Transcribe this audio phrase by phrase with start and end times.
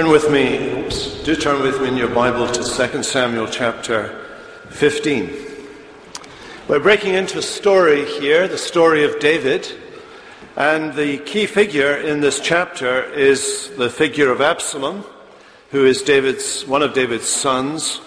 [0.00, 4.24] Turn with me, oops, do turn with me in your Bible to 2 Samuel chapter
[4.70, 5.30] 15.
[6.68, 9.70] We're breaking into a story here, the story of David,
[10.56, 15.04] and the key figure in this chapter is the figure of Absalom,
[15.70, 18.00] who is David's, one of David's sons.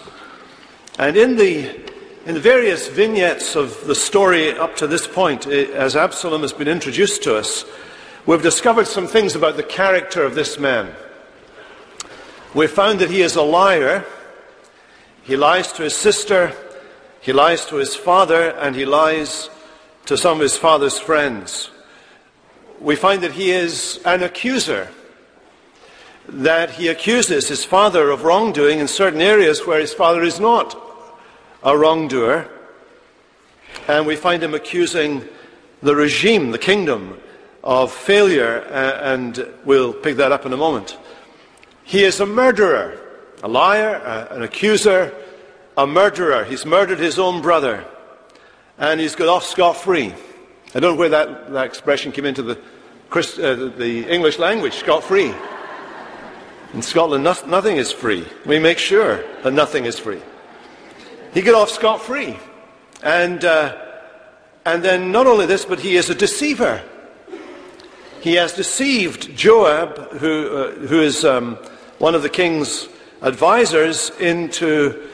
[0.98, 1.80] And in the,
[2.26, 6.52] in the various vignettes of the story up to this point, eh, as Absalom has
[6.52, 7.64] been introduced to us,
[8.26, 10.92] we've discovered some things about the character of this man.
[12.54, 14.04] We found that he is a liar.
[15.24, 16.52] He lies to his sister,
[17.20, 19.48] he lies to his father, and he lies
[20.04, 21.70] to some of his father's friends.
[22.78, 24.90] We find that he is an accuser,
[26.28, 30.78] that he accuses his father of wrongdoing in certain areas where his father is not
[31.62, 32.46] a wrongdoer.
[33.88, 35.26] And we find him accusing
[35.82, 37.18] the regime, the kingdom,
[37.62, 40.98] of failure, and we'll pick that up in a moment.
[41.84, 42.98] He is a murderer,
[43.42, 43.94] a liar,
[44.30, 45.14] an accuser,
[45.76, 46.44] a murderer.
[46.44, 47.84] He's murdered his own brother,
[48.78, 50.14] and he's got off scot free.
[50.74, 52.58] I don't know where that, that expression came into the,
[53.10, 55.32] Christ, uh, the English language, scot free.
[56.72, 58.26] In Scotland, no, nothing is free.
[58.44, 60.20] We make sure that nothing is free.
[61.32, 62.36] He got off scot free.
[63.02, 63.76] And, uh,
[64.64, 66.82] and then not only this, but he is a deceiver.
[68.20, 71.58] He has deceived Joab, who, uh, who is um,
[71.98, 72.88] one of the king's
[73.22, 75.08] advisors into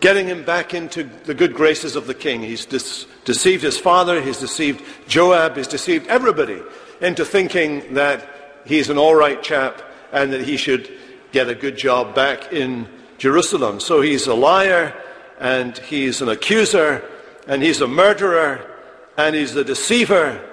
[0.00, 2.42] getting him back into the good graces of the king.
[2.42, 6.60] He's deceived his father, he's deceived Joab, he's deceived everybody
[7.00, 9.80] into thinking that he's an all right chap
[10.12, 10.90] and that he should
[11.30, 13.78] get a good job back in Jerusalem.
[13.78, 14.94] So he's a liar
[15.38, 17.08] and he's an accuser
[17.46, 18.68] and he's a murderer
[19.16, 20.48] and he's a deceiver.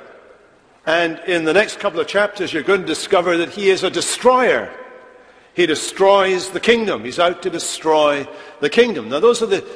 [0.86, 3.90] And in the next couple of chapters, you're going to discover that he is a
[3.90, 4.74] destroyer.
[5.60, 7.04] He destroys the kingdom.
[7.04, 8.26] He's out to destroy
[8.62, 9.10] the kingdom.
[9.10, 9.68] Now, those are the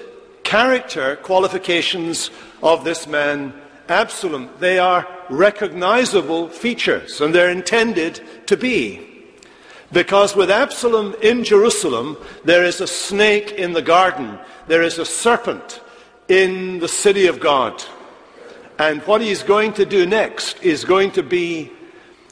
[0.43, 2.31] character qualifications
[2.61, 3.53] of this man,
[3.89, 4.49] Absalom.
[4.59, 9.25] They are recognizable features, and they're intended to be.
[9.91, 12.15] Because with Absalom in Jerusalem,
[12.45, 15.81] there is a snake in the garden, there is a serpent
[16.29, 17.83] in the city of God.
[18.79, 21.73] And what he's going to do next is going to be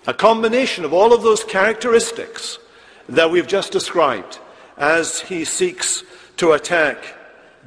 [0.07, 2.57] a combination of all of those characteristics
[3.11, 4.39] that we've just described
[4.77, 6.03] as he seeks
[6.37, 6.97] to attack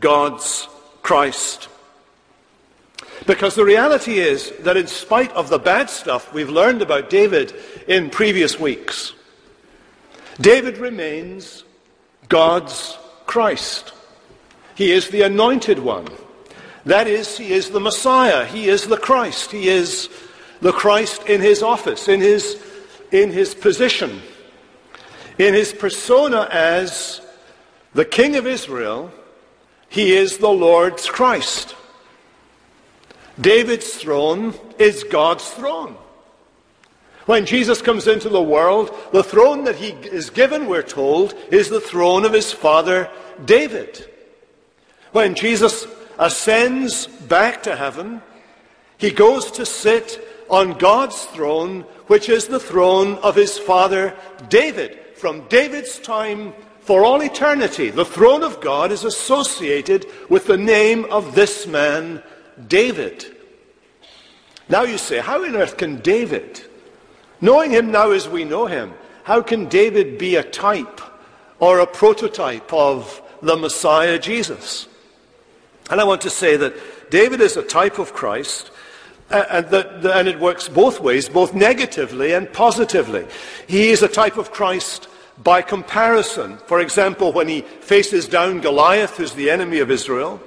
[0.01, 0.69] God's
[1.03, 1.69] Christ.
[3.27, 7.55] Because the reality is that in spite of the bad stuff we've learned about David
[7.87, 9.13] in previous weeks,
[10.41, 11.63] David remains
[12.29, 13.93] God's Christ.
[14.75, 16.09] He is the anointed one.
[16.87, 18.45] That is, he is the Messiah.
[18.45, 19.53] He is the Christ.
[19.53, 20.09] He is
[20.61, 22.61] the Christ in his office, in his,
[23.13, 24.21] in his position
[25.39, 27.21] in his persona as
[27.93, 29.13] the King of Israel,
[29.89, 31.75] he is the Lord's Christ.
[33.41, 35.97] David's throne is God's throne.
[37.27, 41.69] When Jesus comes into the world, the throne that he is given, we're told, is
[41.69, 43.11] the throne of his father
[43.45, 44.09] David.
[45.13, 45.87] When Jesus
[46.19, 48.23] ascends back to heaven,
[48.99, 50.21] he goes to sit
[50.51, 54.15] on God's throne, which is the throne of his father
[54.49, 60.59] David from David's time for all eternity, the throne of God is associated with the
[60.59, 62.23] name of this man,
[62.69, 63.25] David.
[64.69, 66.63] Now you say, how on earth can David,
[67.41, 68.93] knowing him now as we know him,
[69.23, 71.01] how can David be a type
[71.59, 74.87] or a prototype of the Messiah Jesus?
[75.91, 76.75] And I want to say that
[77.11, 78.71] David is a type of Christ,
[79.31, 83.27] uh, and, that, and it works both ways, both negatively and positively.
[83.67, 85.09] He is a type of Christ
[85.43, 86.59] by comparison.
[86.67, 90.41] For example, when he faces down Goliath, who's the enemy of Israel,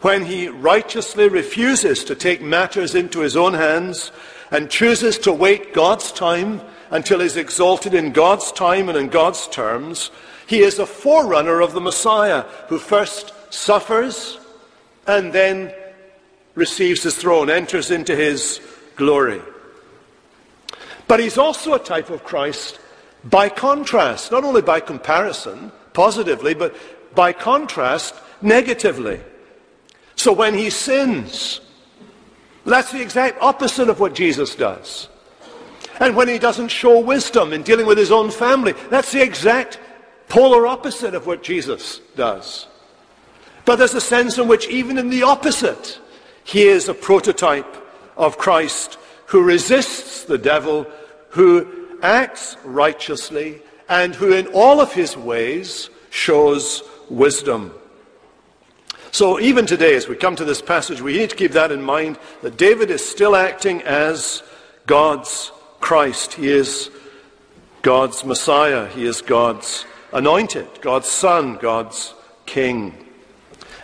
[0.00, 4.12] when he righteously refuses to take matters into his own hands
[4.50, 9.46] and chooses to wait God's time until he's exalted in God's time and in God's
[9.48, 10.10] terms,
[10.46, 14.38] he is a forerunner of the Messiah who first suffers
[15.06, 15.72] and then
[16.54, 18.60] receives his throne, enters into his
[18.96, 19.40] glory.
[21.06, 22.78] But he's also a type of Christ
[23.24, 26.74] by contrast, not only by comparison, positively, but
[27.14, 29.20] by contrast, negatively.
[30.16, 31.60] So when he sins,
[32.64, 35.08] that's the exact opposite of what Jesus does.
[35.98, 39.78] And when he doesn't show wisdom in dealing with his own family, that's the exact
[40.28, 42.66] polar opposite of what Jesus does.
[43.64, 45.98] But there's a sense in which, even in the opposite,
[46.50, 47.76] he is a prototype
[48.16, 50.84] of Christ who resists the devil,
[51.28, 57.72] who acts righteously and who in all of his ways shows wisdom.
[59.12, 61.82] So even today, as we come to this passage, we need to keep that in
[61.82, 64.42] mind that David is still acting as
[64.86, 66.34] God's Christ.
[66.34, 66.90] He is
[67.82, 68.88] God's Messiah.
[68.88, 72.12] He is God's anointed, God's Son, God's
[72.44, 73.06] King.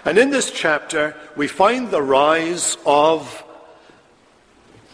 [0.06, 3.42] And in this chapter, we find the rise of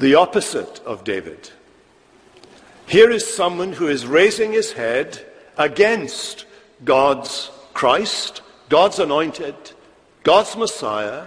[0.00, 1.50] the opposite of David.
[2.86, 5.22] Here is someone who is raising his head
[5.58, 6.46] against
[6.82, 9.54] God's Christ, God's anointed,
[10.22, 11.26] God's Messiah.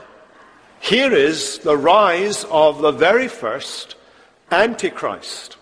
[0.79, 3.95] Here is the rise of the very first
[4.51, 5.57] Antichrist.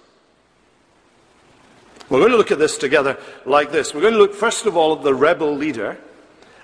[2.08, 3.94] We're going to look at this together like this.
[3.94, 5.98] We're going to look, first of all, at the rebel leader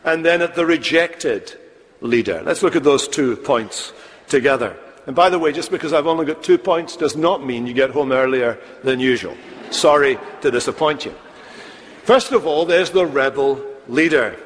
[0.04, 1.60] and then at the rejected
[2.01, 2.42] leader.
[2.44, 3.94] Let's look at those two points
[4.28, 4.75] together.
[5.06, 7.74] And by the way, just because I've only got two points does not mean you
[7.74, 9.36] get home earlier than usual.
[9.72, 11.13] Sorry to disappoint you.
[12.04, 14.38] First of all, there's the rebel leader.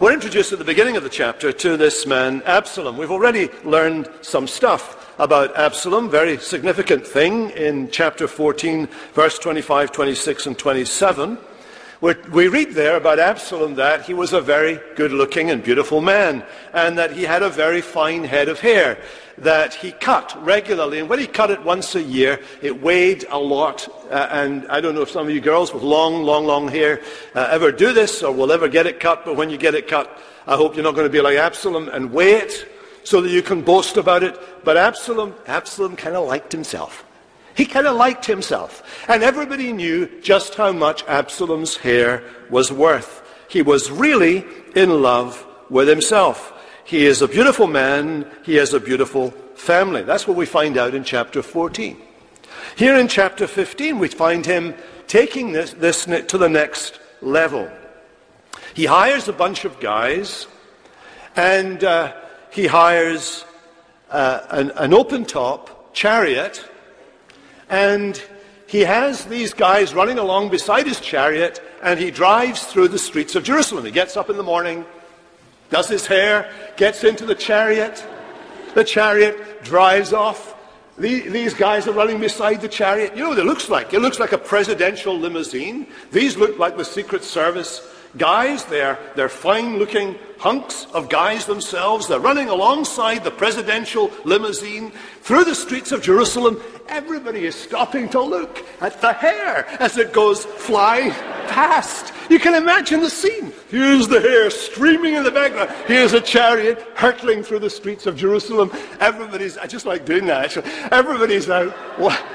[0.00, 2.96] We're introduced at the beginning of the chapter to this man, Absalom.
[2.96, 9.90] We've already learned some stuff about Absalom, very significant thing in chapter 14, verse 25,
[9.90, 11.38] 26, and 27.
[12.00, 16.44] We read there about Absalom that he was a very good looking and beautiful man,
[16.72, 18.98] and that he had a very fine head of hair
[19.38, 21.00] that he cut regularly.
[21.00, 23.88] And when he cut it once a year, it weighed a lot.
[24.10, 27.00] Uh, and I don't know if some of you girls with long, long, long hair
[27.34, 29.88] uh, ever do this or will ever get it cut, but when you get it
[29.88, 32.68] cut, I hope you're not going to be like Absalom and weigh it
[33.04, 34.38] so that you can boast about it.
[34.64, 37.04] But Absalom, Absalom kind of liked himself.
[37.58, 38.84] He kind of liked himself.
[39.08, 43.20] And everybody knew just how much Absalom's hair was worth.
[43.48, 44.44] He was really
[44.76, 46.52] in love with himself.
[46.84, 48.30] He is a beautiful man.
[48.44, 50.04] He has a beautiful family.
[50.04, 52.00] That's what we find out in chapter 14.
[52.76, 54.76] Here in chapter 15, we find him
[55.08, 57.68] taking this, this to the next level.
[58.72, 60.46] He hires a bunch of guys,
[61.34, 62.14] and uh,
[62.52, 63.44] he hires
[64.10, 66.64] uh, an, an open top chariot
[67.70, 68.22] and
[68.66, 73.34] he has these guys running along beside his chariot, and he drives through the streets
[73.34, 73.84] of Jerusalem.
[73.84, 74.84] He gets up in the morning,
[75.70, 78.06] does his hair, gets into the chariot.
[78.74, 80.54] The chariot drives off.
[80.98, 83.16] These guys are running beside the chariot.
[83.16, 83.94] You know what it looks like?
[83.94, 85.86] It looks like a presidential limousine.
[86.10, 87.80] These look like the Secret Service
[88.16, 88.64] guys.
[88.64, 92.06] They're, they're fine looking hunks of guys themselves.
[92.06, 94.92] They're running alongside the presidential limousine
[95.22, 96.60] through the streets of Jerusalem.
[96.88, 101.10] Everybody is stopping to look at the hair as it goes flying
[101.48, 102.12] past.
[102.30, 103.52] You can imagine the scene.
[103.68, 105.70] Here's the hair streaming in the background.
[105.86, 108.70] Here's a chariot hurtling through the streets of Jerusalem.
[109.00, 110.70] Everybody's, I just like doing that actually.
[110.90, 111.74] Everybody's out,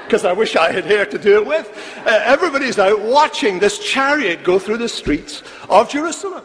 [0.04, 1.66] because I wish I had hair to do it with.
[2.06, 6.44] Uh, everybody's out watching this chariot go through the streets of Jerusalem.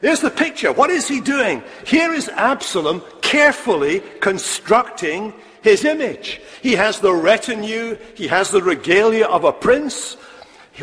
[0.00, 0.72] There's the picture.
[0.72, 1.62] What is he doing?
[1.84, 6.40] Here is Absalom carefully constructing his image.
[6.62, 10.16] He has the retinue, he has the regalia of a prince.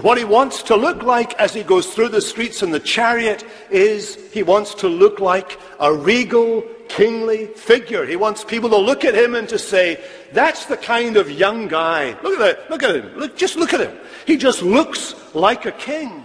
[0.01, 3.43] What he wants to look like as he goes through the streets in the chariot
[3.71, 8.05] is he wants to look like a regal, kingly figure.
[8.05, 9.99] He wants people to look at him and to say,
[10.33, 12.15] that's the kind of young guy.
[12.21, 12.69] Look at that.
[12.69, 13.17] Look at him.
[13.17, 13.97] Look, just look at him.
[14.27, 16.23] He just looks like a king.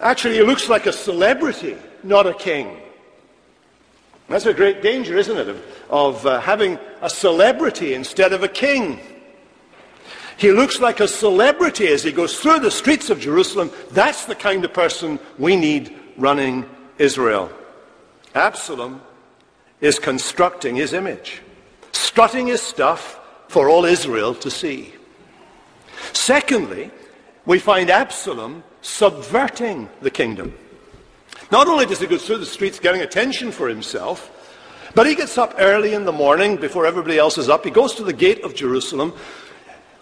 [0.00, 2.80] Actually, he looks like a celebrity, not a king.
[4.28, 8.48] That's a great danger, isn't it, of, of uh, having a celebrity instead of a
[8.48, 9.00] king.
[10.36, 13.70] He looks like a celebrity as he goes through the streets of Jerusalem.
[13.90, 17.50] That's the kind of person we need running Israel.
[18.34, 19.00] Absalom
[19.80, 21.42] is constructing his image,
[21.92, 24.92] strutting his stuff for all Israel to see.
[26.12, 26.90] Secondly,
[27.46, 30.54] we find Absalom subverting the kingdom.
[31.50, 34.30] Not only does he go through the streets getting attention for himself,
[34.94, 37.64] but he gets up early in the morning before everybody else is up.
[37.64, 39.12] He goes to the gate of Jerusalem,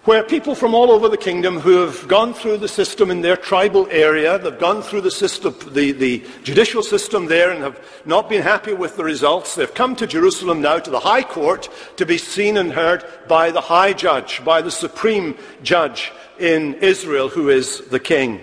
[0.04, 3.36] where people from all over the kingdom who have gone through the system in their
[3.36, 8.28] tribal area, they've gone through the system, the, the judicial system there and have not
[8.28, 9.54] been happy with the results.
[9.54, 13.52] They've come to Jerusalem now to the high court to be seen and heard by
[13.52, 16.10] the high judge, by the supreme judge
[16.40, 18.40] in Israel, who is the king.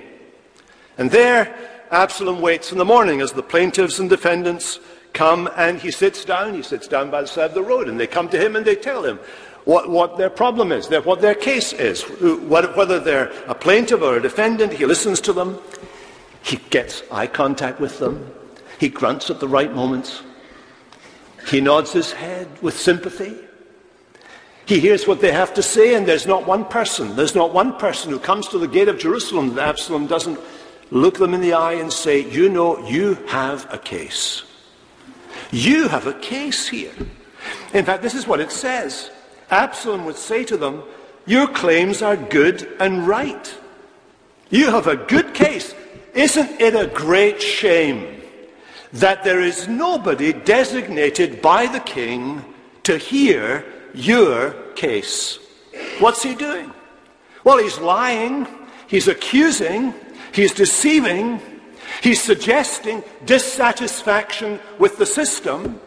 [1.00, 1.56] And there,
[1.92, 4.80] Absalom waits in the morning as the plaintiffs and defendants
[5.14, 6.54] come and he sits down.
[6.54, 8.66] He sits down by the side of the road and they come to him and
[8.66, 9.18] they tell him
[9.64, 14.22] what, what their problem is, what their case is, whether they're a plaintiff or a
[14.22, 14.74] defendant.
[14.74, 15.58] He listens to them.
[16.44, 18.30] He gets eye contact with them.
[18.78, 20.22] He grunts at the right moments.
[21.48, 23.38] He nods his head with sympathy.
[24.66, 27.78] He hears what they have to say, and there's not one person, there's not one
[27.78, 30.40] person who comes to the gate of Jerusalem that Absalom doesn't
[30.92, 34.44] look them in the eye and say, You know, you have a case.
[35.52, 36.94] You have a case here.
[37.74, 39.12] In fact, this is what it says
[39.50, 40.84] Absalom would say to them,
[41.26, 43.56] Your claims are good and right.
[44.50, 45.74] You have a good case.
[46.14, 48.20] Isn't it a great shame
[48.94, 52.44] that there is nobody designated by the king
[52.84, 55.40] to hear your case.
[56.00, 56.72] What's he doing?
[57.44, 58.48] Well, he's lying,
[58.88, 59.94] he's accusing,
[60.34, 61.42] he's deceiving,
[62.02, 65.80] he's suggesting dissatisfaction with the system.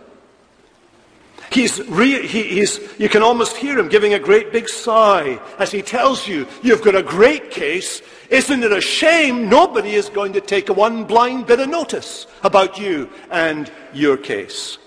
[1.50, 5.70] He's, re- he, he's, you can almost hear him giving a great big sigh as
[5.70, 8.00] he tells you, You've got a great case.
[8.30, 12.78] Isn't it a shame nobody is going to take one blind bit of notice about
[12.78, 14.78] you and your case?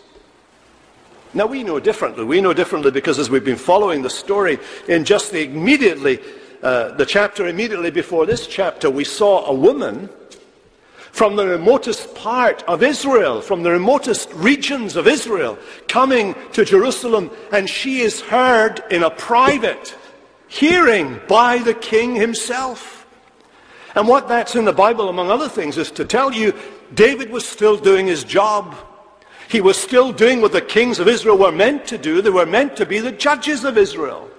[1.35, 2.23] Now we know differently.
[2.23, 4.57] We know differently because as we've been following the story
[4.87, 6.19] in just the immediately,
[6.65, 10.09] uh, the chapter immediately before this chapter, we saw a woman
[11.11, 17.29] from the remotest part of Israel, from the remotest regions of Israel, coming to Jerusalem,
[17.53, 19.95] and she is heard in a private
[20.47, 23.05] hearing by the king himself.
[23.93, 26.51] And what that's in the Bible, among other things, is to tell you
[26.95, 28.75] David was still doing his job.
[29.49, 32.23] He was still doing what the kings of Israel were meant to do.
[32.23, 34.31] They were meant to be the judges of Israel.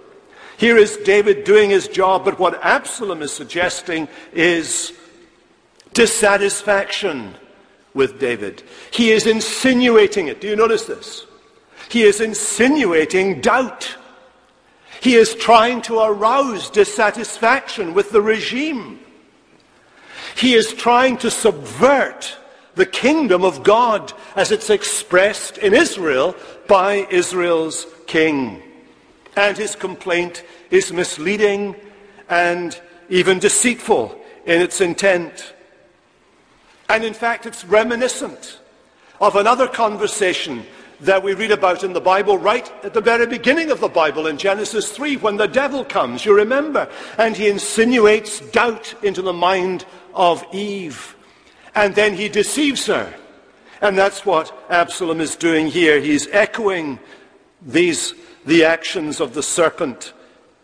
[0.57, 4.93] Here is David doing his job, but what Absalom is suggesting is
[5.93, 7.35] dissatisfaction
[7.93, 8.63] with David.
[8.91, 10.41] He is insinuating it.
[10.41, 11.27] Do you notice this?
[11.89, 13.97] He is insinuating doubt.
[15.01, 19.01] He is trying to arouse dissatisfaction with the regime.
[20.37, 22.37] He is trying to subvert
[22.75, 26.35] the kingdom of God as it's expressed in Israel
[26.67, 28.63] by Israel's king.
[29.37, 31.77] And his complaint is misleading
[32.29, 35.55] and even deceitful in its intent.
[36.89, 38.59] And in fact, it's reminiscent
[39.21, 40.65] of another conversation
[41.01, 44.27] that we read about in the Bible right at the very beginning of the Bible
[44.27, 46.89] in Genesis 3 when the devil comes, you remember,
[47.19, 51.17] and he insinuates doubt into the mind of Eve
[51.77, 53.15] and then he deceives her.
[53.83, 56.01] And that's what Absalom is doing here.
[56.01, 56.99] He's echoing
[57.61, 58.15] these,
[58.47, 60.13] the actions of the serpent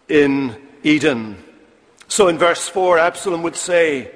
[0.09, 1.37] in Eden.
[2.09, 4.11] So in verse 4, Absalom would say,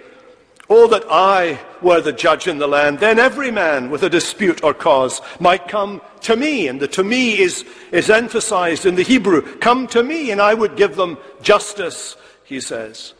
[0.68, 2.98] Oh, that I were the judge in the land.
[2.98, 6.66] Then every man with a dispute or cause might come to me.
[6.66, 9.42] And the to me is, is emphasized in the Hebrew.
[9.58, 13.14] Come to me and I would give them justice, he says.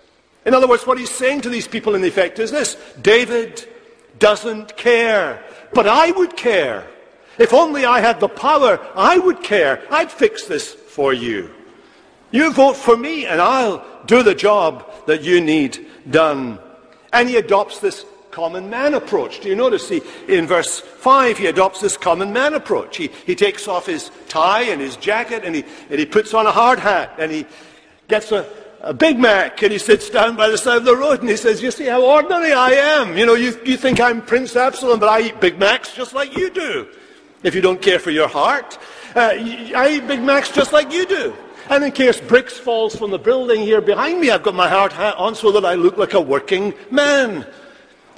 [0.45, 3.65] In other words, what he's saying to these people in effect is this David
[4.19, 6.85] doesn't care, but I would care.
[7.39, 9.83] If only I had the power, I would care.
[9.91, 11.51] I'd fix this for you.
[12.31, 16.59] You vote for me, and I'll do the job that you need done.
[17.13, 19.41] And he adopts this common man approach.
[19.41, 22.99] Do you notice he, in verse 5 he adopts this common man approach.
[22.99, 26.47] He, he takes off his tie and his jacket and he, and he puts on
[26.47, 27.47] a hard hat and he
[28.09, 28.47] gets a,
[28.83, 31.37] a Big Mac, and he sits down by the side of the road and he
[31.37, 33.17] says, You see how ordinary I am.
[33.17, 36.37] You know, you, you think I'm Prince Absalom, but I eat Big Macs just like
[36.37, 36.89] you do.
[37.47, 38.77] If you don't care for your heart,
[39.15, 41.35] uh, I eat Big Macs just like you do.
[41.71, 44.93] And in case bricks falls from the building here behind me, I've got my hard
[44.93, 47.47] hat on so that I look like a working man.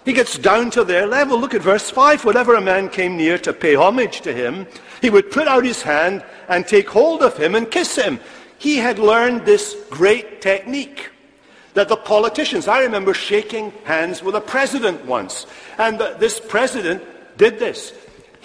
[0.04, 1.38] He gets down to their level.
[1.38, 2.24] Look at verse 5.
[2.24, 4.66] Whenever a man came near to pay homage to him,
[5.00, 8.18] he would put out his hand and take hold of him and kiss him
[8.58, 11.10] he had learned this great technique
[11.74, 15.46] that the politicians, I remember shaking hands with a president once,
[15.78, 17.02] and this president
[17.38, 17.92] did this.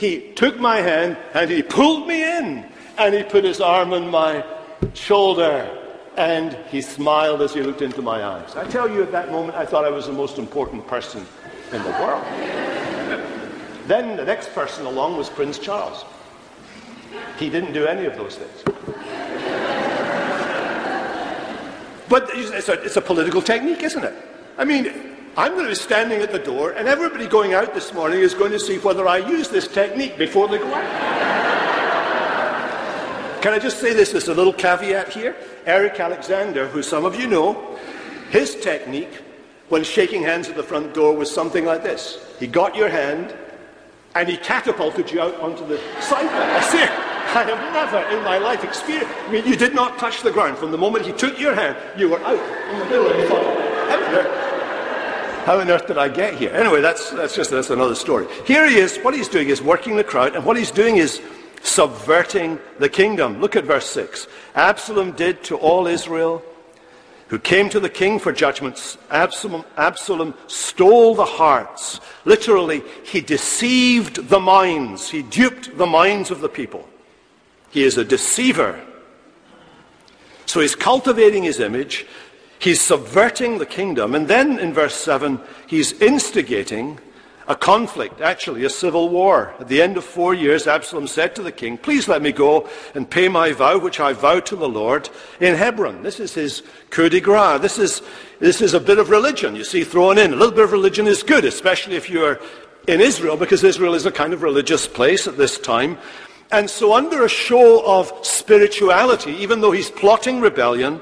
[0.04, 2.66] He took my hand and he pulled me in,
[2.98, 4.44] and he put his arm on my
[4.94, 5.66] shoulder,
[6.18, 8.54] and he smiled as he looked into my eyes.
[8.58, 11.26] I tell you, at that moment, I thought I was the most important person
[11.72, 12.22] in the world.
[13.88, 16.04] then the next person along was Prince Charles.
[17.40, 18.64] He didn't do any of those things.
[22.10, 24.14] But it's a, it's a political technique, isn't it?
[24.58, 27.92] I mean, I'm going to be standing at the door, and everybody going out this
[27.92, 30.84] morning is going to see whether I use this technique before they go out.
[33.42, 35.36] Can I just say this as a little caveat here?
[35.66, 37.80] Eric Alexander, who some of you know,
[38.30, 39.24] his technique
[39.70, 42.20] when shaking hands at the front door was something like this.
[42.40, 43.34] He got your hand
[44.14, 46.32] and he catapulted you out onto the sidewalk.
[46.32, 46.78] I see.
[47.34, 49.10] I have never in my life experienced.
[49.28, 50.60] I mean, you did not touch the ground.
[50.60, 53.28] From the moment he took your hand, you were out in the middle, and you
[53.28, 53.44] thought,
[53.90, 54.54] how on earth,
[55.44, 56.52] how on earth did I get here?
[56.52, 58.28] Anyway, that's, that's just that's another story.
[58.46, 58.98] Here he is.
[58.98, 61.22] What he's doing is working the crowd, and what he's doing is
[61.62, 63.40] subverting the kingdom.
[63.40, 64.28] Look at verse 6.
[64.56, 66.44] Absalom did to all Israel
[67.28, 68.98] who came to the king for judgments.
[69.10, 72.00] Absalom, Absalom stole the hearts.
[72.26, 75.10] Literally, he deceived the minds.
[75.10, 76.88] He duped the minds of the people.
[77.72, 78.80] He is a deceiver.
[80.46, 82.06] So he's cultivating his image.
[82.64, 84.16] He's subverting the kingdom.
[84.16, 86.98] And then in verse 7, he's instigating
[87.46, 89.54] a conflict, actually a civil war.
[89.60, 92.70] At the end of four years, Absalom said to the king, Please let me go
[92.96, 95.10] and pay my vow, which I vowed to the Lord
[95.42, 96.04] in Hebron.
[96.04, 97.60] This is his coup de grace.
[97.60, 98.02] This is,
[98.40, 100.32] this is a bit of religion, you see, thrown in.
[100.32, 102.40] A little bit of religion is good, especially if you're
[102.88, 105.98] in Israel, because Israel is a kind of religious place at this time.
[106.50, 111.02] And so, under a show of spirituality, even though he's plotting rebellion,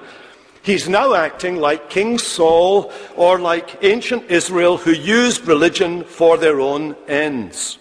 [0.63, 6.59] He's now acting like King Saul or like ancient Israel who used religion for their
[6.59, 7.79] own ends.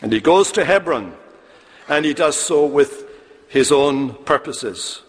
[0.00, 1.14] And he goes to Hebron
[1.88, 3.08] and he does so with
[3.48, 5.02] his own purposes.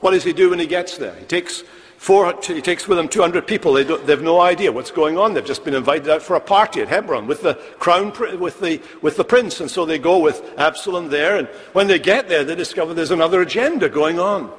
[0.00, 1.14] What does he do when he gets there?
[1.14, 1.62] He takes,
[1.96, 3.72] four, he takes with him 200 people.
[3.72, 5.32] They, they have no idea what's going on.
[5.32, 8.82] They've just been invited out for a party at Hebron with the crown, with the,
[9.00, 9.60] with the prince.
[9.60, 11.36] And so they go with Absalom there.
[11.36, 14.52] And when they get there, they discover there's another agenda going on.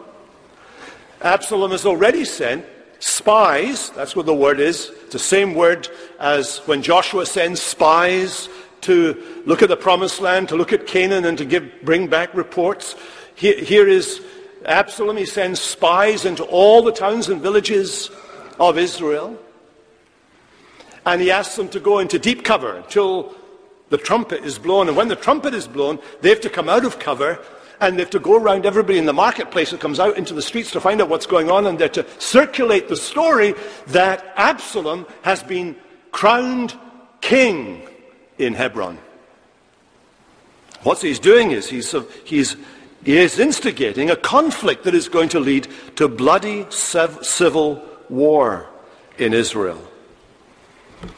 [1.22, 2.66] Absalom has already sent
[3.00, 4.90] spies, that's what the word is.
[5.04, 5.88] It's the same word
[6.20, 8.50] as when Joshua sends spies
[8.82, 12.34] to look at the promised land, to look at Canaan, and to give, bring back
[12.34, 12.96] reports.
[13.36, 14.22] Here, here is
[14.66, 15.18] Absalom.
[15.18, 18.10] He sends spies into all the towns and villages
[18.60, 19.38] of Israel.
[21.06, 23.36] And he asks them to go into deep cover until
[23.90, 24.88] the trumpet is blown.
[24.88, 27.40] And when the trumpet is blown, they have to come out of cover
[27.82, 30.42] and they have to go around everybody in the marketplace that comes out into the
[30.42, 33.56] streets to find out what's going on, and they're to circulate the story
[33.88, 35.76] that Absalom has been
[36.12, 36.78] crowned
[37.20, 37.88] king
[38.38, 39.00] in Hebron.
[40.84, 42.56] What he's doing is he's, he's,
[43.04, 48.68] he is instigating a conflict that is going to lead to bloody civil war
[49.18, 49.82] in Israel.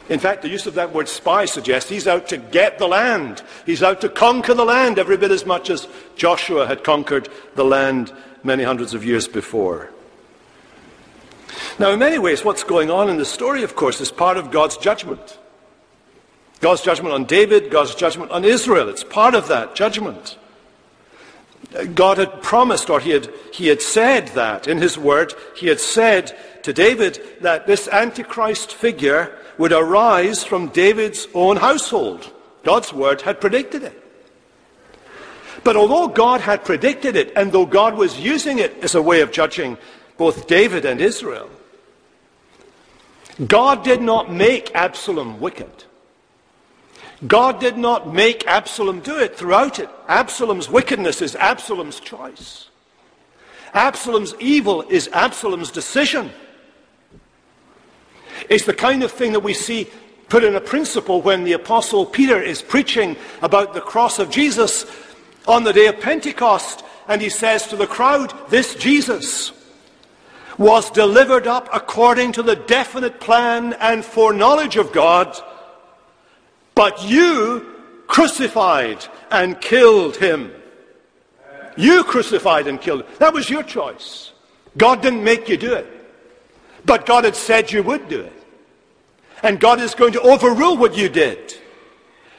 [0.10, 3.42] In fact, the use of that word spy suggests he's out to get the land.
[3.66, 7.66] He's out to conquer the land every bit as much as Joshua had conquered the
[7.66, 9.90] land many hundreds of years before.
[11.80, 14.52] Now, in many ways, what's going on in the story, of course, is part of
[14.52, 15.40] God's judgment.
[16.60, 18.90] God's judgment on David, God's judgment on Israel.
[18.90, 20.38] It's part of that judgment.
[21.96, 25.80] God had promised, or he had, he had said that in his word, he had
[25.80, 32.32] said to David that this Antichrist figure would arise from David's own household.
[32.64, 34.00] God's word had predicted it.
[35.64, 39.22] But although God had predicted it, and though God was using it as a way
[39.22, 39.78] of judging
[40.18, 41.50] both David and Israel,
[43.48, 45.86] God did not make Absalom wicked.
[47.26, 49.90] God did not make Absalom do it throughout it.
[50.08, 52.70] Absalom's wickedness is Absalom's choice.
[53.74, 56.32] Absalom's evil is Absalom's decision.
[58.50, 59.90] It's the kind of thing that we see
[60.30, 64.86] put in a principle when the Apostle Peter is preaching about the cross of Jesus
[65.48, 66.84] on the day of Pentecost.
[67.08, 69.52] And he says to the crowd, This Jesus
[70.58, 75.38] was delivered up according to the definite plan and foreknowledge of God,
[76.76, 77.74] but you
[78.08, 80.52] crucified and killed him.
[81.76, 83.08] You crucified and killed him.
[83.20, 84.32] That was your choice.
[84.78, 86.03] God didn't make you do it.
[86.86, 88.34] But God had said you would do it.
[89.42, 91.56] And God is going to overrule what you did.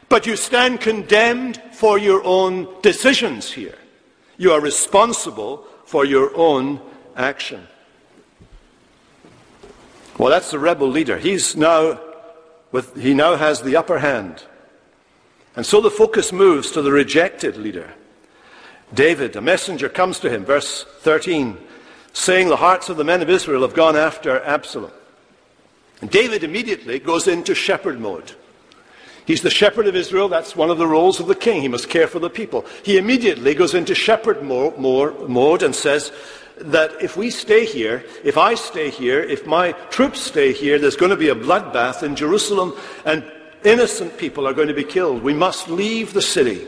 [0.08, 3.78] But you stand condemned for your own decisions here.
[4.36, 6.80] You are responsible for your own
[7.16, 7.66] action.
[10.18, 11.18] Well, that's the rebel leader.
[11.18, 12.00] He's now
[12.72, 14.44] with, he now has the upper hand.
[15.56, 17.94] And so the focus moves to the rejected leader.
[18.92, 21.58] David, a messenger comes to him, verse 13
[22.14, 24.90] saying, The hearts of the men of Israel have gone after Absalom.
[26.00, 28.32] And David immediately goes into shepherd mode.
[29.26, 30.28] He's the shepherd of Israel.
[30.28, 31.62] That's one of the roles of the king.
[31.62, 32.66] He must care for the people.
[32.82, 36.12] He immediately goes into shepherd mode and says
[36.58, 40.96] that if we stay here, if I stay here, if my troops stay here, there's
[40.96, 42.74] going to be a bloodbath in Jerusalem
[43.04, 43.24] and
[43.64, 45.22] innocent people are going to be killed.
[45.22, 46.66] We must leave the city.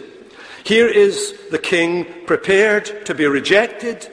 [0.64, 4.08] Here is the king prepared to be rejected,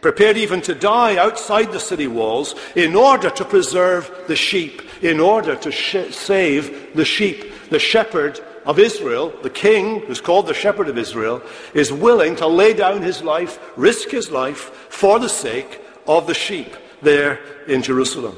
[0.00, 5.20] prepared even to die outside the city walls in order to preserve the sheep, in
[5.20, 7.52] order to sh- save the sheep.
[7.70, 11.42] The shepherd of Israel, the king, who's called the shepherd of Israel,
[11.74, 16.34] is willing to lay down his life, risk his life for the sake of the
[16.34, 18.36] sheep there in Jerusalem.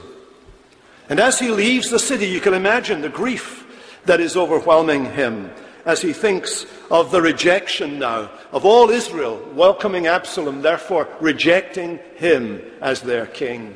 [1.08, 3.66] And as he leaves the city, you can imagine the grief
[4.06, 5.50] that is overwhelming him
[5.90, 12.62] as he thinks of the rejection now of all Israel welcoming Absalom, therefore rejecting him
[12.80, 13.74] as their king.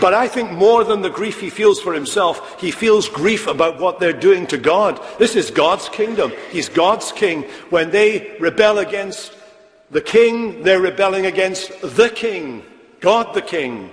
[0.00, 3.80] But I think more than the grief he feels for himself, he feels grief about
[3.80, 5.00] what they're doing to God.
[5.18, 6.32] This is God's kingdom.
[6.52, 7.42] He's God's king.
[7.70, 9.34] When they rebel against
[9.90, 12.62] the king, they're rebelling against the king,
[13.00, 13.90] God the king.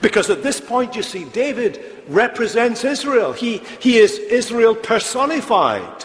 [0.00, 3.32] Because at this point, you see, David represents Israel.
[3.32, 6.04] He, he is Israel personified.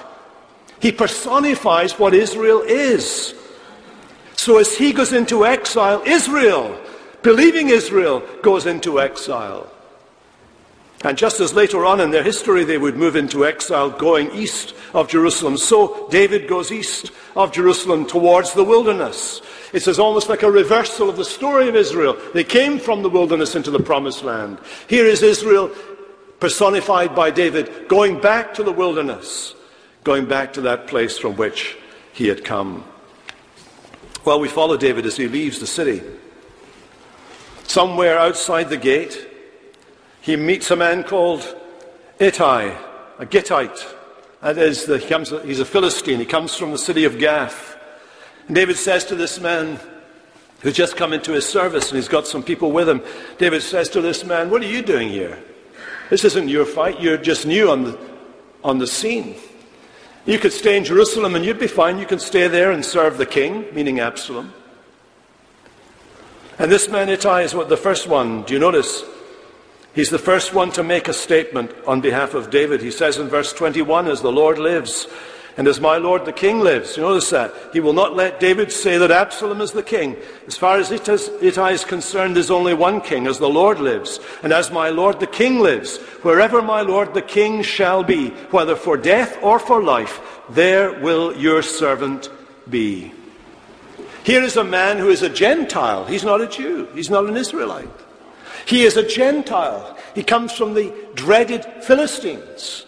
[0.80, 3.36] He personifies what Israel is.
[4.36, 6.80] So as he goes into exile, Israel,
[7.22, 9.72] believing Israel, goes into exile.
[11.04, 14.76] And just as later on in their history they would move into exile going east
[14.94, 19.42] of Jerusalem, so David goes east of Jerusalem towards the wilderness.
[19.74, 22.18] It's almost like a reversal of the story of Israel.
[22.34, 24.60] They came from the wilderness into the promised land.
[24.88, 25.72] Here is Israel
[26.42, 29.56] personified by David going back to the wilderness,
[30.04, 31.78] going back to that place from which
[32.12, 32.84] he had come.
[34.26, 36.02] Well, we follow David as he leaves the city.
[37.64, 39.28] Somewhere outside the gate,
[40.20, 41.42] he meets a man called
[42.20, 42.76] Ittai,
[43.20, 43.86] a Gittite.
[44.42, 46.20] That is, the, he's a Philistine.
[46.20, 47.78] He comes from the city of Gath.
[48.48, 49.80] And David says to this man
[50.62, 53.04] who's just come into his service and he's got some people with him,
[53.38, 55.42] David says to this man, What are you doing here?
[56.12, 57.00] This isn't your fight.
[57.00, 58.00] You're just new on the,
[58.66, 59.34] on the scene.
[60.26, 62.00] You could stay in Jerusalem and you'd be fine.
[62.00, 64.54] You can stay there and serve the king, meaning Absalom.
[66.60, 68.44] And this man Ittai is what the first one.
[68.44, 69.06] Do you notice?
[69.96, 72.82] He's the first one to make a statement on behalf of David.
[72.82, 75.08] He says in verse 21, As the Lord lives,
[75.58, 78.72] and as my Lord the King lives, you notice that, he will not let David
[78.72, 80.16] say that Absalom is the king.
[80.48, 84.20] As far as Ittai is concerned, there's only one king, as the Lord lives.
[84.44, 88.76] And as my Lord the King lives, wherever my Lord the King shall be, whether
[88.76, 92.30] for death or for life, there will your servant
[92.70, 93.12] be.
[94.24, 96.06] Here is a man who is a Gentile.
[96.06, 96.88] He's not a Jew.
[96.94, 97.90] He's not an Israelite.
[98.66, 99.98] He is a Gentile.
[100.14, 102.86] He comes from the dreaded Philistines.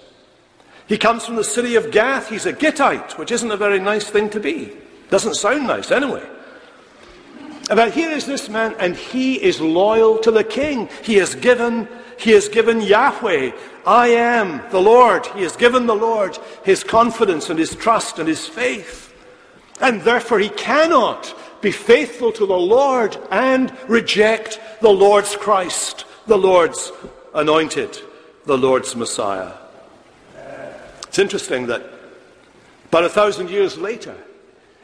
[0.87, 2.29] He comes from the city of Gath.
[2.29, 4.73] He's a Gittite, which isn't a very nice thing to be.
[5.09, 6.27] Doesn't sound nice anyway.
[7.69, 10.89] But here is this man, and he is loyal to the king.
[11.01, 11.87] He has given,
[12.19, 13.51] he has given Yahweh,
[13.85, 15.25] I am the Lord.
[15.27, 19.13] He has given the Lord his confidence and his trust and his faith.
[19.81, 26.37] And therefore he cannot be faithful to the Lord and reject the Lord's Christ, the
[26.37, 26.91] Lord's
[27.33, 27.97] anointed,
[28.45, 29.53] the Lord's Messiah.
[31.13, 31.83] It's interesting that
[32.85, 34.15] about a thousand years later,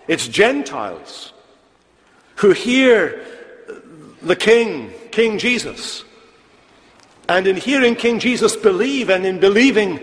[0.07, 1.33] it's Gentiles
[2.35, 3.25] who hear
[4.21, 6.03] the King, King Jesus,
[7.27, 9.99] and in hearing King Jesus believe, and in believing,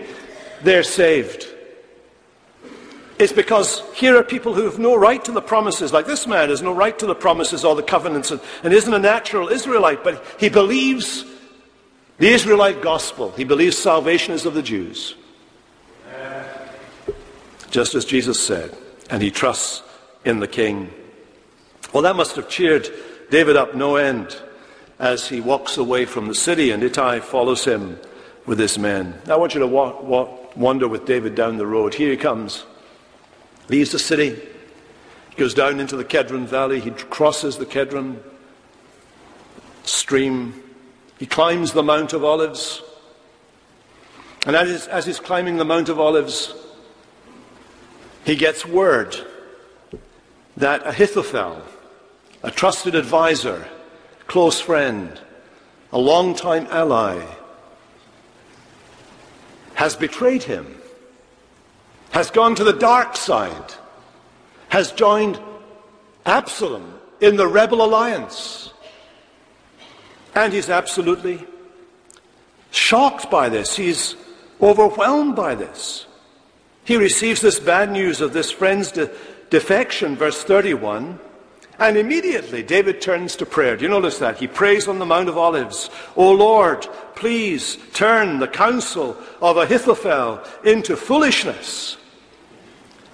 [0.63, 1.47] they're saved.
[3.17, 6.49] It's because here are people who have no right to the promises, like this man
[6.49, 10.03] has no right to the promises or the covenants and, and isn't a natural Israelite,
[10.03, 11.23] but he believes
[12.17, 13.31] the Israelite gospel.
[13.31, 15.15] He believes salvation is of the Jews.
[17.69, 18.75] Just as Jesus said,
[19.09, 19.83] and he trusts
[20.25, 20.89] in the King.
[21.93, 22.89] Well, that must have cheered
[23.29, 24.39] David up no end
[24.99, 27.99] as he walks away from the city, and Ittai follows him
[28.45, 29.19] with his men.
[29.25, 31.93] Now, I want you to wa- wa- wander with David down the road.
[31.93, 32.65] Here he comes
[33.69, 34.39] leaves the city,
[35.35, 38.17] goes down into the Kedron Valley, he crosses the Kedron
[39.83, 40.63] stream,
[41.19, 42.81] he climbs the Mount of Olives.
[44.45, 46.53] And as, as he's climbing the Mount of Olives,
[48.27, 49.15] he gets word
[50.57, 51.63] that Ahithophel,
[52.43, 53.67] a trusted advisor,
[54.27, 55.19] close friend,
[55.91, 57.25] a long-time ally,
[59.73, 60.77] has betrayed him
[62.17, 63.73] has gone to the dark side,
[64.69, 65.39] has joined
[66.25, 68.73] Absalom in the rebel alliance.
[70.33, 71.45] And he's absolutely
[72.71, 73.75] shocked by this.
[73.75, 74.15] He's
[74.59, 76.06] overwhelmed by this.
[76.87, 79.11] He receives this bad news of this friend's de-
[79.49, 81.19] defection, verse 31,
[81.79, 83.75] and immediately David turns to prayer.
[83.75, 84.37] Do you notice that?
[84.37, 85.89] He prays on the Mount of Olives.
[86.15, 91.97] O Lord, please turn the counsel of Ahithophel into foolishness.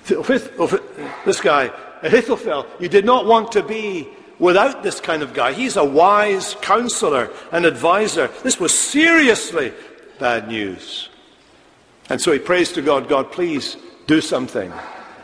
[0.06, 1.72] This guy,
[2.04, 4.08] Ahithophel, you did not want to be
[4.38, 5.52] without this kind of guy.
[5.52, 8.28] He's a wise counselor and advisor.
[8.44, 9.74] This was seriously
[10.20, 11.10] bad news.
[12.10, 14.72] And so he prays to God, God, please do something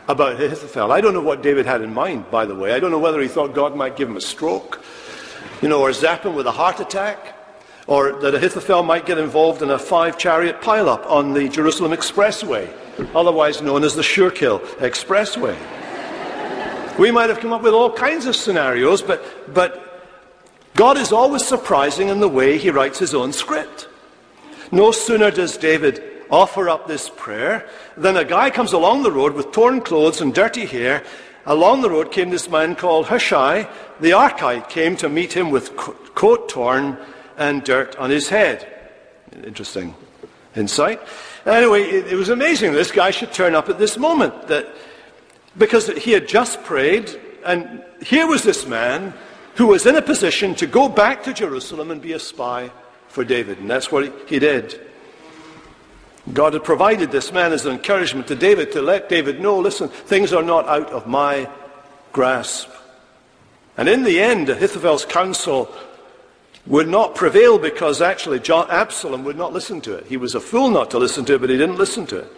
[0.08, 0.92] about Ahithophel.
[0.92, 2.72] I don't know what David had in mind, by the way.
[2.72, 4.82] I don't know whether he thought God might give him a stroke,
[5.62, 7.36] you know, or zap him with a heart attack,
[7.86, 12.72] or that Ahithophel might get involved in a five chariot pileup on the Jerusalem Expressway.
[13.14, 15.56] otherwise known as the Schuylkill Expressway.
[16.98, 20.12] we might have come up with all kinds of scenarios, but, but
[20.74, 23.88] God is always surprising in the way he writes his own script.
[24.72, 29.34] No sooner does David offer up this prayer Then a guy comes along the road
[29.34, 31.04] with torn clothes and dirty hair.
[31.46, 33.68] Along the road came this man called Hushai.
[34.00, 36.98] The Archite came to meet him with coat torn
[37.36, 38.66] and dirt on his head.
[39.44, 39.94] Interesting
[40.54, 41.00] insight.
[41.46, 44.66] Anyway, it, was amazing this guy should turn up at this moment that
[45.56, 49.14] because he had just prayed, and here was this man
[49.54, 52.70] who was in a position to go back to Jerusalem and be a spy
[53.08, 53.58] for David.
[53.58, 54.80] And that's what he did.
[56.34, 59.88] God had provided this man as an encouragement to David to let David know listen,
[59.88, 61.48] things are not out of my
[62.12, 62.68] grasp.
[63.76, 65.72] And in the end, Ahithophel's counsel
[66.66, 70.06] would not prevail because actually John, Absalom would not listen to it.
[70.06, 72.32] He was a fool not to listen to it, but he didn't listen to it.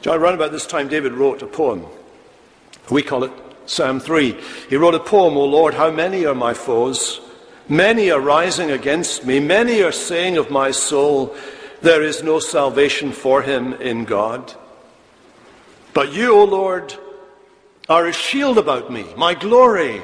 [0.00, 1.86] John, around about this time, David wrote a poem.
[2.90, 3.32] We call it
[3.66, 4.36] Psalm 3.
[4.68, 7.20] He wrote a poem, O Lord, how many are my foes?
[7.68, 9.40] Many are rising against me.
[9.40, 11.34] Many are saying of my soul,
[11.84, 14.54] there is no salvation for him in God.
[15.92, 16.94] But you, O Lord,
[17.88, 20.02] are a shield about me, my glory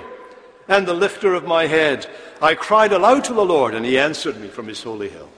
[0.68, 2.06] and the lifter of my head.
[2.42, 5.28] I cried aloud to the Lord, and he answered me from his holy hill.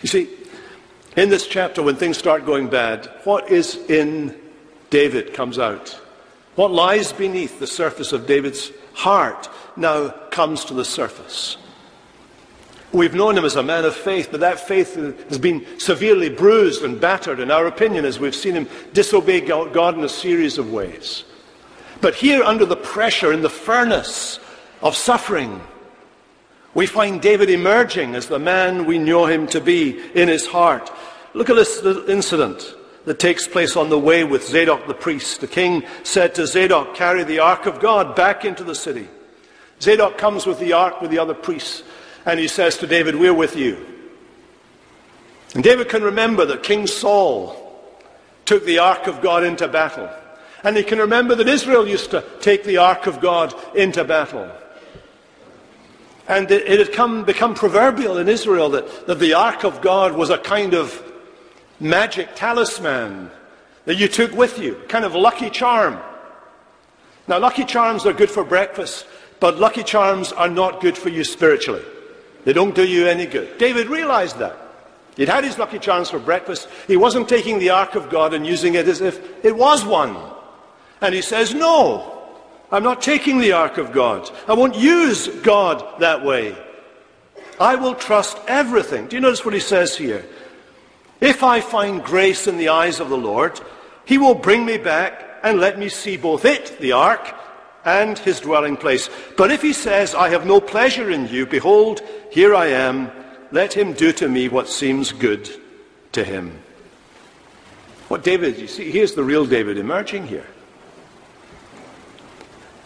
[0.00, 0.30] You see,
[1.16, 4.40] in this chapter, when things start going bad, what is in
[4.90, 6.00] David comes out.
[6.54, 11.56] What lies beneath the surface of David's heart now comes to the surface.
[12.92, 16.82] We've known him as a man of faith, but that faith has been severely bruised
[16.82, 20.70] and battered, in our opinion, as we've seen him disobey God in a series of
[20.70, 21.24] ways.
[22.02, 24.38] But here, under the pressure, in the furnace
[24.82, 25.62] of suffering,
[26.74, 30.90] we find David emerging as the man we know him to be in his heart.
[31.32, 32.74] Look at this incident
[33.04, 35.40] that takes place on the way with Zadok the priest.
[35.40, 39.08] The king said to Zadok, Carry the ark of God back into the city.
[39.80, 41.82] Zadok comes with the ark with the other priests,
[42.24, 43.86] and he says to David, We're with you.
[45.54, 47.56] And David can remember that King Saul
[48.44, 50.08] took the ark of God into battle.
[50.64, 54.50] And he can remember that Israel used to take the ark of God into battle.
[56.28, 60.12] And it, it had come, become proverbial in Israel that, that the ark of God
[60.12, 61.02] was a kind of
[61.80, 63.30] magic talisman
[63.84, 65.98] that you took with you, kind of lucky charm.
[67.26, 69.06] Now, lucky charms are good for breakfast,
[69.40, 71.82] but lucky charms are not good for you spiritually.
[72.44, 73.58] They don't do you any good.
[73.58, 74.56] David realized that.
[75.16, 76.68] He'd had his lucky charms for breakfast.
[76.86, 80.16] He wasn't taking the ark of God and using it as if it was one.
[81.00, 82.30] And he says, No,
[82.70, 84.30] I'm not taking the ark of God.
[84.48, 86.56] I won't use God that way.
[87.60, 89.06] I will trust everything.
[89.06, 90.24] Do you notice what he says here?
[91.20, 93.60] If I find grace in the eyes of the Lord,
[94.04, 97.34] he will bring me back and let me see both it, the ark,
[97.84, 99.10] and his dwelling place.
[99.36, 103.10] But if he says, I have no pleasure in you, behold, here I am,
[103.50, 105.48] let him do to me what seems good
[106.12, 106.58] to him.
[108.08, 110.46] What David, you see, here's the real David emerging here.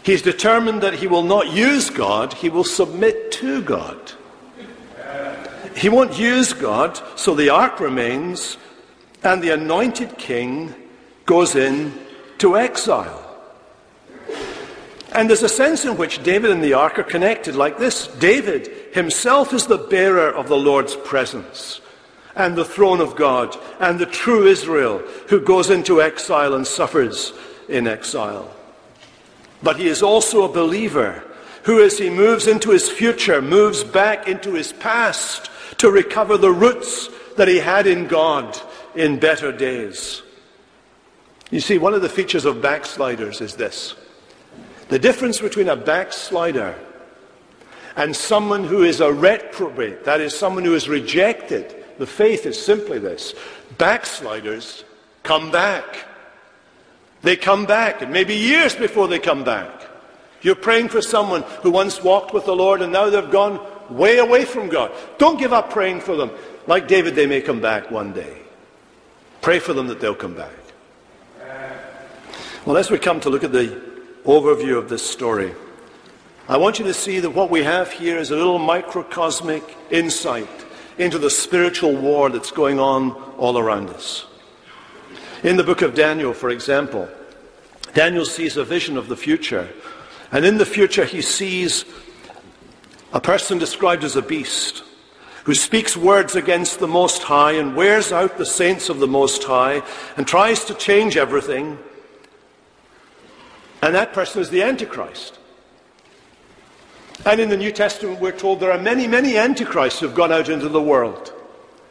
[0.03, 4.13] He's determined that he will not use God, he will submit to God.
[5.75, 8.57] He won't use God, so the ark remains,
[9.21, 10.73] and the anointed king
[11.25, 11.93] goes in
[12.37, 13.26] to exile.
[15.17, 18.93] And there's a sense in which David and the ark are connected like this David
[18.93, 21.81] himself is the bearer of the Lord's presence
[22.35, 24.99] and the throne of God and the true Israel
[25.29, 27.33] who goes into exile and suffers
[27.67, 28.53] in exile.
[29.63, 31.23] But he is also a believer
[31.63, 35.49] who, as he moves into his future, moves back into his past
[35.79, 38.55] to recover the roots that he had in God
[38.93, 40.21] in better days.
[41.49, 43.95] You see, one of the features of backsliders is this
[44.89, 46.75] the difference between a backslider
[47.95, 52.63] and someone who is a reprobate, that is, someone who is rejected, the faith is
[52.63, 53.33] simply this
[53.77, 54.83] backsliders
[55.23, 56.05] come back.
[57.23, 59.87] They come back, and maybe years before they come back.
[60.41, 64.19] You're praying for someone who once walked with the Lord and now they've gone way
[64.19, 64.91] away from God.
[65.17, 66.31] Don't give up praying for them.
[66.67, 68.37] Like David, they may come back one day.
[69.41, 70.53] Pray for them that they'll come back.
[72.65, 73.81] Well, as we come to look at the
[74.27, 75.55] overview of this story,
[76.47, 80.47] I want you to see that what we have here is a little microcosmic insight
[80.97, 84.25] into the spiritual war that's going on all around us.
[85.43, 87.07] In the book of Daniel, for example,
[87.93, 89.69] Daniel sees a vision of the future.
[90.31, 91.85] And in the future, he sees
[93.13, 94.83] a person described as a beast
[95.45, 99.43] who speaks words against the Most High and wears out the saints of the Most
[99.45, 99.81] High
[100.17, 101.79] and tries to change everything.
[103.81, 105.37] And that person is the Antichrist.
[107.25, 110.49] And in the New Testament, we're told there are many, many Antichrists who've gone out
[110.49, 111.33] into the world.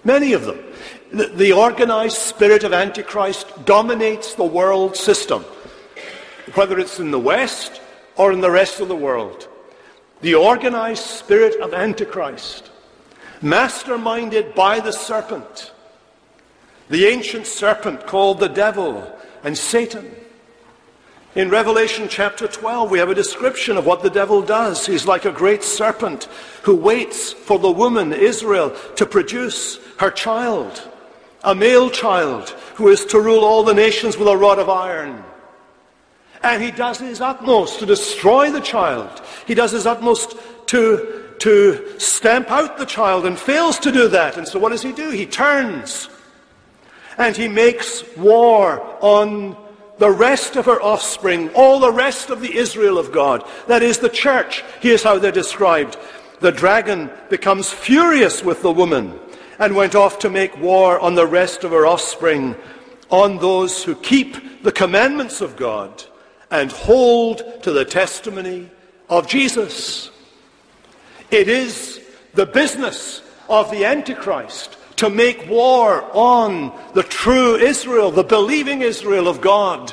[0.05, 0.59] Many of them.
[1.12, 5.42] The, the organized spirit of Antichrist dominates the world system,
[6.55, 7.81] whether it's in the West
[8.16, 9.49] or in the rest of the world.
[10.20, 12.70] The organized spirit of Antichrist,
[13.42, 15.72] masterminded by the serpent,
[16.88, 20.14] the ancient serpent called the devil and Satan.
[21.37, 24.87] In Revelation chapter 12, we have a description of what the devil does.
[24.87, 26.25] He's like a great serpent
[26.62, 30.88] who waits for the woman, Israel, to produce her child,
[31.44, 35.22] a male child who is to rule all the nations with a rod of iron.
[36.42, 39.20] And he does his utmost to destroy the child.
[39.46, 40.37] He does his utmost
[40.68, 44.38] to, to stamp out the child and fails to do that.
[44.38, 45.11] And so what does he do?
[45.11, 46.09] He turns
[47.18, 49.66] and he makes war on
[49.99, 53.49] the rest of her offspring, all the rest of the Israel of God.
[53.67, 54.63] That is the church.
[54.81, 55.97] Here's how they're described.
[56.41, 59.19] The dragon becomes furious with the woman
[59.59, 62.55] and went off to make war on the rest of her offspring,
[63.09, 66.05] on those who keep the commandments of God
[66.51, 68.71] and hold to the testimony
[69.09, 70.11] of Jesus.
[71.31, 72.01] It is
[72.35, 79.29] the business of the Antichrist to make war on the true Israel, the believing Israel
[79.29, 79.93] of God,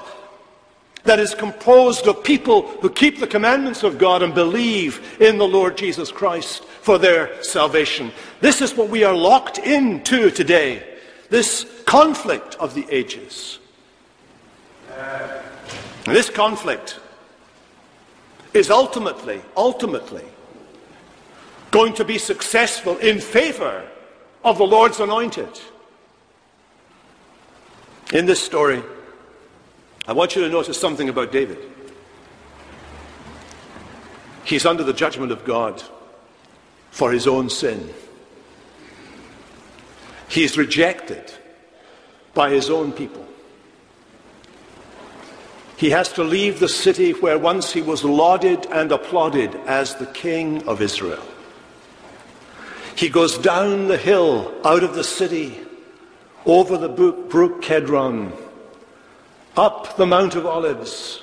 [1.04, 5.48] that is composed of people who keep the commandments of God and believe in the
[5.48, 8.12] Lord Jesus Christ for their salvation.
[8.39, 10.84] This is what we are locked into today,
[11.30, 13.60] this conflict of the ages.
[16.06, 17.00] This conflict
[18.54, 20.24] is ultimately, ultimately
[21.72, 23.89] going to be successful in favor
[24.43, 25.49] of the Lord's anointed.
[28.13, 28.84] In this story,
[30.08, 31.58] I want you to notice something about David.
[34.43, 35.82] He's under the judgment of God
[36.91, 37.93] for his own sin.
[40.27, 41.32] He's rejected
[42.34, 43.25] by his own people.
[45.77, 50.06] He has to leave the city where once he was lauded and applauded as the
[50.08, 51.23] king of Israel.
[53.04, 55.60] He goes down the hill out of the city,
[56.46, 58.32] over the brook Kedron,
[59.58, 61.22] up the Mount of Olives,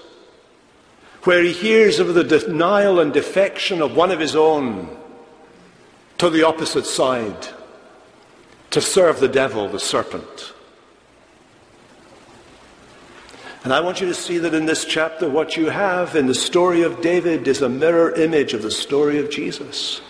[1.22, 4.94] where he hears of the denial and defection of one of his own
[6.18, 7.48] to the opposite side
[8.68, 10.52] to serve the devil, the serpent.
[13.64, 16.34] And I want you to see that in this chapter, what you have in the
[16.34, 20.02] story of David is a mirror image of the story of Jesus,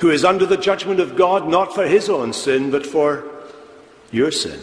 [0.00, 3.24] who is under the judgment of God not for his own sin, but for
[4.10, 4.60] your sin.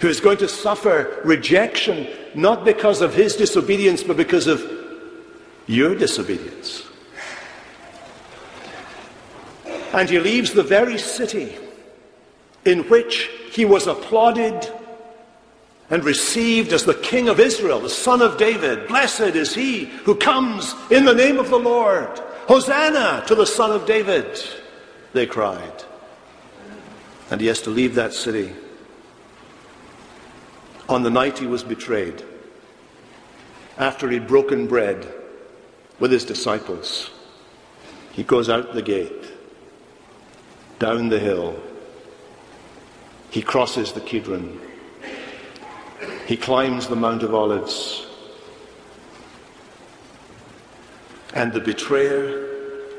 [0.00, 4.64] Who is going to suffer rejection not because of his disobedience, but because of
[5.66, 6.82] your disobedience.
[9.92, 11.54] And he leaves the very city
[12.64, 14.72] in which he was applauded
[15.90, 18.88] and received as the King of Israel, the Son of David.
[18.88, 22.21] Blessed is he who comes in the name of the Lord.
[22.48, 24.42] Hosanna to the Son of David,
[25.12, 25.84] they cried.
[27.30, 28.52] And he has to leave that city
[30.88, 32.22] on the night he was betrayed,
[33.78, 35.06] after he'd broken bread
[35.98, 37.10] with his disciples.
[38.12, 39.32] He goes out the gate,
[40.78, 41.58] down the hill,
[43.30, 44.60] he crosses the Kidron.
[46.26, 48.06] He climbs the Mount of Olives.
[51.34, 52.48] And the betrayer,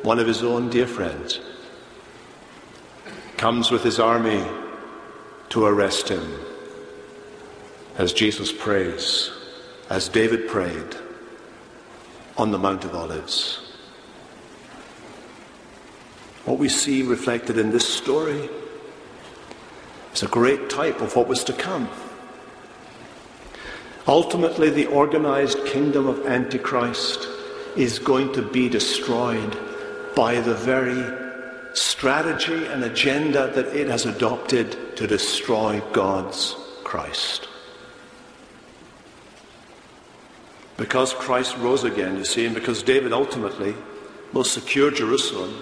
[0.01, 1.39] one of his own dear friends,
[3.37, 4.43] comes with his army
[5.49, 6.39] to arrest him.
[7.97, 9.31] As Jesus prays,
[9.89, 10.95] as David prayed
[12.37, 13.59] on the Mount of Olives.
[16.45, 18.49] What we see reflected in this story
[20.13, 21.87] is a great type of what was to come.
[24.07, 27.27] Ultimately, the organized kingdom of Antichrist
[27.75, 29.57] is going to be destroyed
[30.15, 31.03] by the very
[31.73, 37.47] strategy and agenda that it has adopted to destroy God's Christ.
[40.77, 43.75] Because Christ rose again, you see, and because David ultimately
[44.33, 45.53] will secure Jerusalem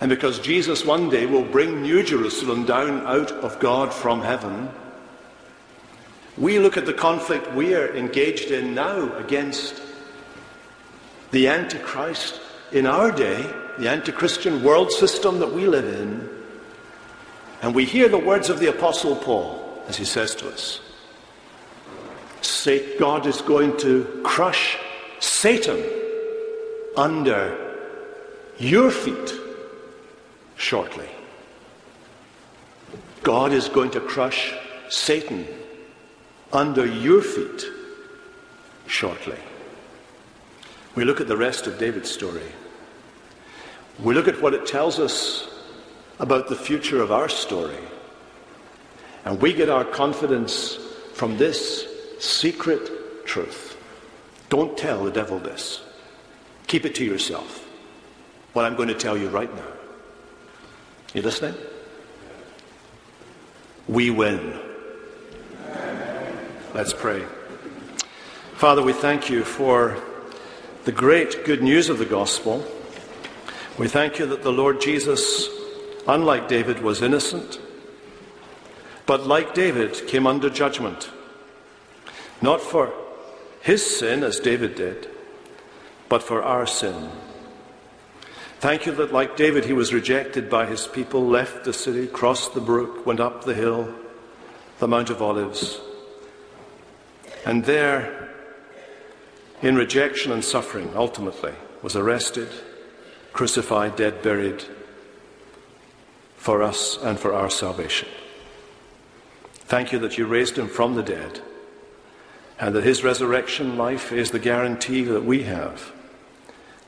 [0.00, 4.68] and because Jesus one day will bring New Jerusalem down out of God from heaven,
[6.36, 9.80] we look at the conflict we are engaged in now against
[11.34, 13.44] the Antichrist in our day,
[13.76, 16.28] the anti Christian world system that we live in,
[17.60, 20.80] and we hear the words of the Apostle Paul as he says to us
[23.00, 24.78] God is going to crush
[25.18, 25.82] Satan
[26.96, 27.42] under
[28.58, 29.32] your feet
[30.54, 31.08] shortly.
[33.24, 34.54] God is going to crush
[34.88, 35.48] Satan
[36.52, 37.64] under your feet
[38.86, 39.38] shortly.
[40.94, 42.52] We look at the rest of David's story.
[43.98, 45.48] We look at what it tells us
[46.18, 47.78] about the future of our story.
[49.24, 50.78] And we get our confidence
[51.14, 51.86] from this
[52.20, 53.76] secret truth.
[54.50, 55.82] Don't tell the devil this.
[56.66, 57.68] Keep it to yourself.
[58.52, 59.66] What I'm going to tell you right now.
[61.12, 61.54] You listening?
[63.88, 64.60] We win.
[66.72, 67.24] Let's pray.
[68.54, 70.00] Father, we thank you for
[70.84, 72.64] the great good news of the gospel.
[73.78, 75.48] We thank you that the Lord Jesus,
[76.06, 77.58] unlike David, was innocent,
[79.06, 81.10] but like David, came under judgment.
[82.42, 82.92] Not for
[83.62, 85.08] his sin, as David did,
[86.08, 87.10] but for our sin.
[88.60, 92.54] Thank you that, like David, he was rejected by his people, left the city, crossed
[92.54, 93.94] the brook, went up the hill,
[94.78, 95.80] the Mount of Olives,
[97.44, 98.23] and there,
[99.64, 102.48] in rejection and suffering, ultimately, was arrested,
[103.32, 104.62] crucified, dead, buried
[106.36, 108.08] for us and for our salvation.
[109.54, 111.40] Thank you that you raised him from the dead
[112.60, 115.92] and that his resurrection life is the guarantee that we have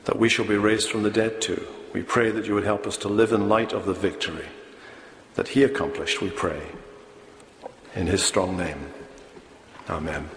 [0.05, 1.67] that we shall be raised from the dead too.
[1.93, 4.45] We pray that you would help us to live in light of the victory
[5.33, 6.61] that he accomplished, we pray.
[7.95, 8.91] In his strong name.
[9.89, 10.29] Amen.